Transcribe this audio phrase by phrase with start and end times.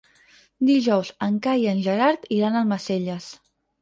[0.69, 3.29] Dijous en Cai i en Gerard iran a Almacelles.